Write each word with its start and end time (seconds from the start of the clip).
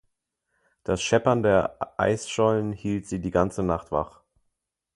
Das 0.83 0.99
Scheppern 1.03 1.43
der 1.43 1.77
Eisschollen 1.99 2.73
hielt 2.73 3.05
sie 3.05 3.19
die 3.21 3.29
ganze 3.29 3.61
Nacht 3.61 3.91
wach. 3.91 4.23